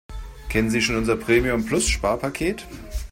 Kennen 0.49 0.71
Sie 0.71 0.81
schon 0.81 0.95
unser 0.95 1.15
Premium-Plus-Sparpaket? 1.15 2.65